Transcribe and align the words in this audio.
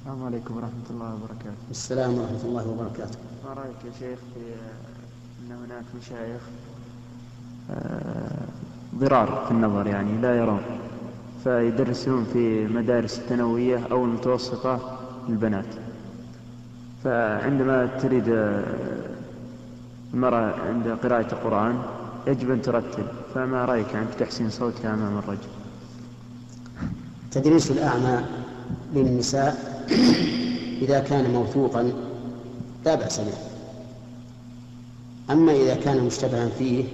السلام 0.00 0.24
عليكم 0.24 0.56
ورحمة 0.56 0.88
الله 0.90 1.14
وبركاته. 1.14 1.62
السلام 1.70 2.12
ورحمة 2.18 2.42
الله 2.44 2.64
وبركاته. 2.68 3.18
ما 3.44 3.52
رأيك 3.52 3.80
يا 3.84 3.92
شيخ 4.00 4.18
في 4.34 4.40
أن 5.44 5.52
هناك 5.52 5.84
مشايخ 6.00 6.40
آه، 7.70 8.44
ضرار 8.96 9.44
في 9.44 9.50
النظر 9.50 9.86
يعني 9.86 10.20
لا 10.20 10.36
يرون 10.36 10.62
فيدرسون 11.44 12.24
في 12.32 12.66
مدارس 12.66 13.18
الثانوية 13.18 13.86
أو 13.92 14.04
المتوسطة 14.04 14.98
للبنات. 15.28 15.66
فعندما 17.04 17.86
تريد 17.86 18.28
آه، 18.28 18.64
المرأة 20.14 20.54
عند 20.68 20.88
قراءة 20.88 21.32
القرآن 21.34 21.82
يجب 22.26 22.50
أن 22.50 22.62
ترتل 22.62 23.04
فما 23.34 23.64
رأيك 23.64 23.96
عن 23.96 24.06
تحسين 24.18 24.50
صوتها 24.50 24.94
أمام 24.94 25.18
الرجل؟ 25.18 25.48
تدريس 27.30 27.70
الأعمى 27.70 28.24
للنساء 28.94 29.84
إذا 30.82 31.00
كان 31.00 31.30
موثوقا 31.30 31.92
لا 32.84 32.94
بأس 32.94 33.20
به. 33.20 33.32
أما 35.30 35.52
إذا 35.52 35.74
كان 35.74 36.04
مشتبها 36.04 36.48
فيه 36.48 36.84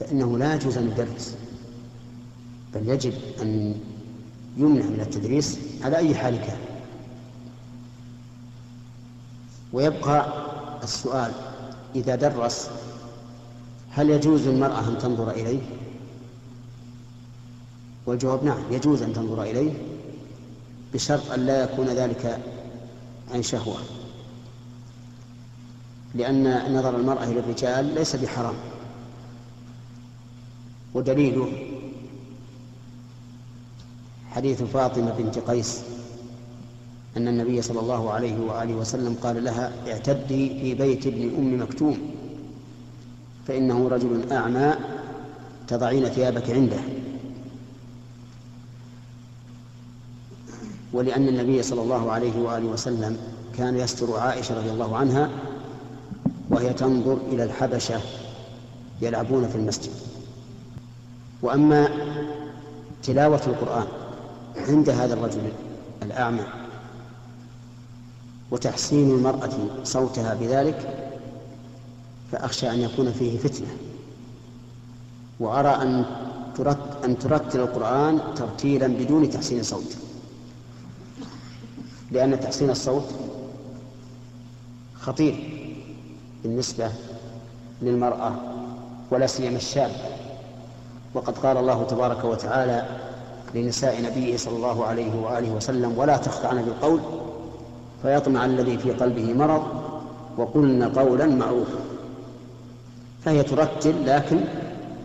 فإنه 0.00 0.38
لا 0.38 0.54
يجوز 0.54 0.78
أن 0.78 0.86
يدرس 0.90 1.36
بل 2.74 2.88
يجب 2.88 3.12
أن 3.42 3.74
يمنع 4.56 4.84
من 4.84 5.00
التدريس 5.00 5.58
على 5.82 5.96
أي 5.96 6.14
حال 6.14 6.36
كان. 6.36 6.58
ويبقى 9.72 10.26
السؤال 10.82 11.32
إذا 11.94 12.14
درس 12.14 12.70
هل 13.90 14.10
يجوز 14.10 14.48
للمرأة 14.48 14.88
أن 14.88 14.98
تنظر 14.98 15.30
إليه؟ 15.30 15.60
والجواب 18.06 18.44
نعم 18.44 18.62
يجوز 18.70 19.02
أن 19.02 19.12
تنظر 19.12 19.42
إليه. 19.42 19.72
بشرط 20.94 21.30
أن 21.30 21.46
لا 21.46 21.64
يكون 21.64 21.86
ذلك 21.86 22.40
عن 23.34 23.42
شهوة. 23.42 23.78
لأن 26.14 26.74
نظر 26.74 26.96
المرأة 26.96 27.24
إلى 27.24 27.40
الرجال 27.40 27.94
ليس 27.94 28.16
بحرام. 28.16 28.54
ودليله 30.94 31.52
حديث 34.30 34.62
فاطمة 34.62 35.14
بنت 35.18 35.38
قيس 35.38 35.82
أن 37.16 37.28
النبي 37.28 37.62
صلى 37.62 37.80
الله 37.80 38.10
عليه 38.10 38.40
وآله 38.40 38.74
وسلم 38.74 39.16
قال 39.22 39.44
لها 39.44 39.72
اعتدي 39.86 40.48
في 40.48 40.74
بيت 40.74 41.06
ابن 41.06 41.34
أم 41.38 41.62
مكتوم 41.62 41.98
فإنه 43.46 43.88
رجل 43.88 44.32
أعمى 44.32 44.74
تضعين 45.68 46.08
ثيابك 46.08 46.50
عنده. 46.50 46.80
ولأن 50.94 51.28
النبي 51.28 51.62
صلى 51.62 51.82
الله 51.82 52.12
عليه 52.12 52.42
وآله 52.42 52.66
وسلم 52.66 53.18
كان 53.58 53.76
يستر 53.76 54.16
عائشة 54.18 54.58
رضي 54.58 54.70
الله 54.70 54.96
عنها 54.96 55.30
وهي 56.50 56.72
تنظر 56.72 57.18
إلى 57.32 57.44
الحبشة 57.44 58.00
يلعبون 59.02 59.48
في 59.48 59.56
المسجد. 59.56 59.92
وأما 61.42 61.88
تلاوة 63.02 63.40
القرآن 63.46 63.86
عند 64.56 64.90
هذا 64.90 65.14
الرجل 65.14 65.52
الأعمى 66.02 66.44
وتحسين 68.50 69.10
المرأة 69.10 69.52
صوتها 69.84 70.34
بذلك 70.34 71.08
فأخشى 72.32 72.70
أن 72.70 72.80
يكون 72.80 73.12
فيه 73.12 73.38
فتنة. 73.38 73.68
وأرى 75.40 75.68
أن 77.04 77.18
ترتل 77.18 77.60
القرآن 77.60 78.20
ترتيلا 78.36 78.86
بدون 78.86 79.30
تحسين 79.30 79.62
صوت 79.62 79.96
لأن 82.14 82.40
تحسين 82.40 82.70
الصوت 82.70 83.04
خطير 85.00 85.34
بالنسبة 86.42 86.90
للمرأة 87.82 88.34
ولا 89.10 89.26
سيما 89.26 89.56
الشاب. 89.56 89.90
وقد 91.14 91.38
قال 91.38 91.56
الله 91.56 91.84
تبارك 91.84 92.24
وتعالى 92.24 92.88
لنساء 93.54 94.02
نبيه 94.02 94.36
صلى 94.36 94.56
الله 94.56 94.84
عليه 94.84 95.20
وآله 95.20 95.50
وسلم 95.52 95.98
ولا 95.98 96.16
تخضعن 96.16 96.62
بالقول 96.62 97.00
فيطمع 98.02 98.44
الذي 98.44 98.78
في 98.78 98.90
قلبه 98.90 99.32
مرض 99.34 99.62
وقلن 100.36 100.82
قولا 100.82 101.26
معروفا 101.26 101.78
فهي 103.24 103.42
ترتل 103.42 104.06
لكن 104.06 104.40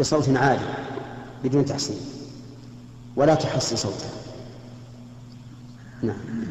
بصوت 0.00 0.28
عالي 0.28 0.74
بدون 1.44 1.64
تحسين 1.64 1.96
ولا 3.16 3.34
تحسن 3.34 3.76
صوتها. 3.76 4.10
نعم. 6.02 6.45